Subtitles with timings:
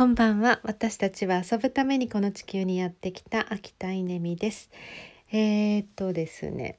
[0.00, 0.60] こんばんは。
[0.62, 4.70] 私たちは遊ぶためにこの地球にやってきた秋田稲美です。
[5.30, 6.78] えー、っとですね。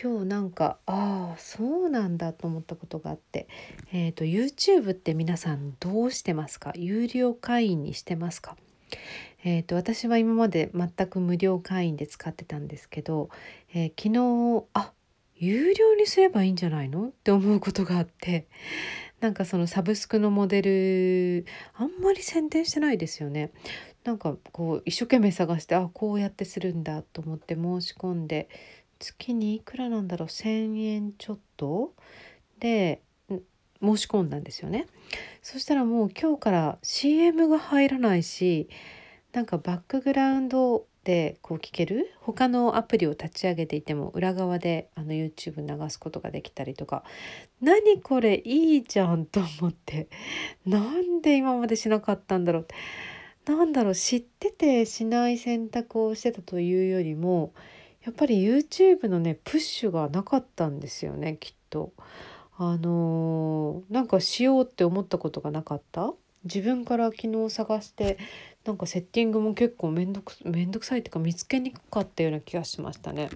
[0.00, 3.48] 今日なんかああそうなんだと思ったことがあって。
[3.92, 6.72] えー、っと YouTube って皆さんどうしてますか？
[6.76, 8.56] 有料会員にしてますか？
[9.42, 13.30] えーと、私は今まで全く無料会員で使ってたんですけど、
[13.74, 14.92] えー、昨日あ
[15.34, 17.08] 有料にすればいいんじゃないの？
[17.08, 18.46] って思うことがあって。
[19.22, 23.52] なんかそのサブスクのモデルあんまり宣伝してないですよね。
[24.02, 28.48] なんかこう一生懸命探してあこうやってするんだと思って申し込んで
[28.98, 31.94] 月にいくらなんだろう1,000円ちょっと
[32.58, 33.00] で
[33.80, 34.88] 申し込んだんですよね。
[35.40, 38.68] そしたらもう今日から CM が入らないし
[39.32, 42.10] なんかバックグラウンドでこう聞ける？
[42.20, 47.02] 他のアプリを立ち上げていても裏側であの YouTube 流すことができたりとか。
[47.60, 50.08] 何これいいじゃんと思って。
[50.66, 52.66] なんで今までしなかったんだろう
[53.44, 57.52] なんだろう知っててしない選択をしてたというよりも
[58.04, 61.92] やっぱり YouTube のねプッシュがなかったんですよねきっと。
[62.56, 66.12] あのー、なんかしようって思ったことがなかった？
[66.44, 68.18] 自分から昨日探して
[68.64, 73.28] なんかセッティングも結構めんどくめんどくさいっていうか見つけにくかったような気がしましたね。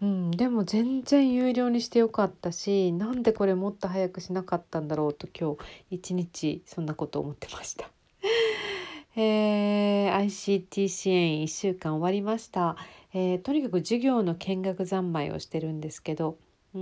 [0.00, 5.58] うん、でも全然有料にしてよかったしなんでこれもっと早くしなかったんだろうと今日
[5.90, 7.90] 一日そんなこと思ってました。
[9.16, 12.76] えー、ICT 支援1週間終わりました、
[13.12, 16.36] えー、とにかく授業の見学三昧をしてるんですけど
[16.74, 16.80] うー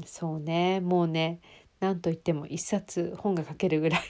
[0.00, 1.40] んそうねもうね
[1.78, 4.00] 何と言っても一冊本が書けるぐらい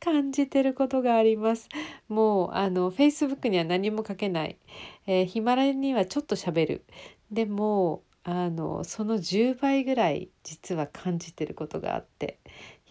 [0.00, 1.68] 感じてることがあります。
[2.08, 4.58] もうあの Facebook には何も書けない、
[5.06, 6.84] えー、ヒマラヤにはちょっと喋る。
[7.30, 12.38] でもあのその10倍ぐらい実は感じてることがあって。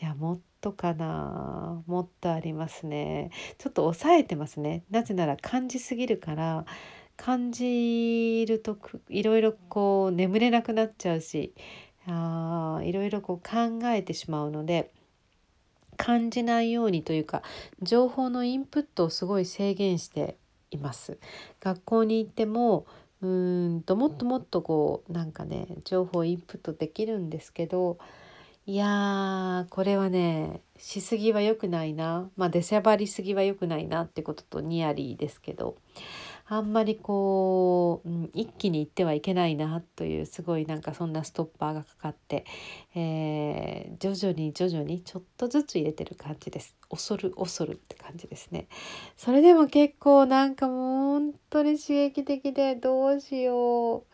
[0.01, 1.83] いやもっとかな。
[1.87, 3.31] もっとありますね。
[3.57, 4.83] ちょっと抑えてますね。
[4.89, 6.65] なぜなら感じすぎるから
[7.17, 8.77] 感じると
[9.09, 11.53] いろいろこう眠れなくなっちゃうし
[12.05, 14.91] あいろいろこう考えてしまうので
[15.97, 17.41] 感じないようにというか
[17.81, 20.37] 情報のインプットをすごい制限して
[20.71, 21.17] います。
[21.59, 22.85] 学校に行っても
[23.21, 27.97] うんともっともっとこうなんかね情報インプットできるんですけど
[28.67, 35.77] いやーこれはねしすぎは良くないなまあ出しゃばりすぎは良くないなってこととニアリーですけど
[36.49, 42.45] あんまりこう、うん、一気に行ってはいけないなというすごいなんかそんなストッパーがかかって、
[42.95, 46.75] えー、徐々に徐々にちょっとずつ入れてる感じです。
[46.89, 48.67] 恐る恐るって感じですね。
[49.17, 54.05] それでも結構なんかもう本当に刺激的でどうしよ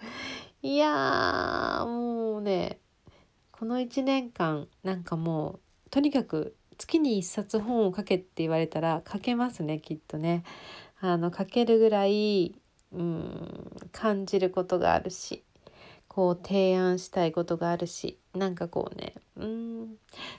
[0.64, 0.68] う。
[0.68, 2.80] いやーもうね
[3.52, 10.44] この1年間なんかもうとにかく月に1冊本を書けって言われたら書けますねきっとね。
[11.06, 12.56] あの書けるぐらい
[12.94, 15.44] うん感じることがあるし
[16.08, 19.96] こう提案したいことがあるしなんかこうねうん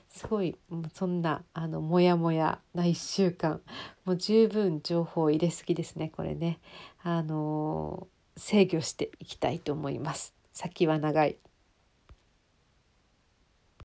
[0.09, 0.57] すごい
[0.95, 3.61] そんなあのモヤモヤな1週間
[4.07, 6.59] もう十分情報入れすぎですねこれね。
[7.03, 8.07] あの
[8.39, 10.33] 制御していきたいと思います。
[10.55, 11.37] 先は長い。